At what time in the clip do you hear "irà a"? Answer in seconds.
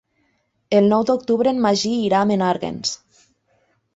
2.07-2.29